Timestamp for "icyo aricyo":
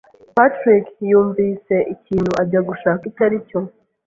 3.09-3.59